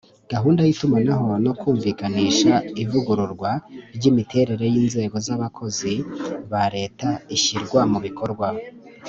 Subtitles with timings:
[0.33, 2.53] gahunda y'itumanaho no kumvikanisha
[2.83, 3.51] ivugururwa
[3.95, 5.93] ry'imiterere y'inzego z'abakozi
[6.51, 8.47] ba leta izashyirwa mu bikorwa